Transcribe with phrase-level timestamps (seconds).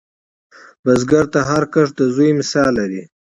[0.83, 3.01] بزګر ته هر کښت د زوی مثال لري